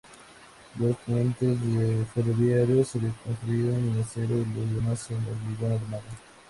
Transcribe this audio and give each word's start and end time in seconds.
Los 0.79 0.97
puentes 0.97 1.59
ferroviarios 2.15 2.87
se 2.87 2.99
construyeron 3.23 3.87
en 3.89 4.01
acero 4.01 4.33
y 4.35 4.45
los 4.45 4.71
demás 4.73 5.11
en 5.11 5.17
hormigón 5.17 5.73
armado. 5.73 6.01